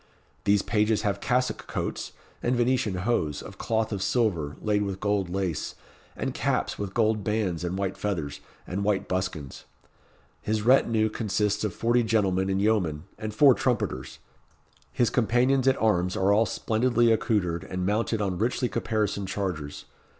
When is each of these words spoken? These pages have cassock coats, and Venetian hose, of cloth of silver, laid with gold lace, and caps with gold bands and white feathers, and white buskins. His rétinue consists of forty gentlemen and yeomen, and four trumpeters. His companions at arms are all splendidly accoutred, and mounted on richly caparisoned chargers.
These 0.45 0.63
pages 0.63 1.03
have 1.03 1.21
cassock 1.21 1.67
coats, 1.67 2.13
and 2.41 2.55
Venetian 2.55 2.95
hose, 3.05 3.43
of 3.43 3.59
cloth 3.59 3.91
of 3.91 4.01
silver, 4.01 4.57
laid 4.59 4.81
with 4.81 4.99
gold 4.99 5.29
lace, 5.29 5.75
and 6.15 6.33
caps 6.33 6.79
with 6.79 6.95
gold 6.95 7.23
bands 7.23 7.63
and 7.63 7.77
white 7.77 7.95
feathers, 7.95 8.39
and 8.65 8.83
white 8.83 9.07
buskins. 9.07 9.65
His 10.41 10.61
rétinue 10.63 11.13
consists 11.13 11.63
of 11.63 11.75
forty 11.75 12.01
gentlemen 12.01 12.49
and 12.49 12.59
yeomen, 12.59 13.03
and 13.19 13.31
four 13.31 13.53
trumpeters. 13.53 14.17
His 14.91 15.11
companions 15.11 15.67
at 15.67 15.79
arms 15.79 16.17
are 16.17 16.33
all 16.33 16.47
splendidly 16.47 17.11
accoutred, 17.11 17.63
and 17.63 17.85
mounted 17.85 18.23
on 18.23 18.39
richly 18.39 18.69
caparisoned 18.69 19.27
chargers. 19.27 19.85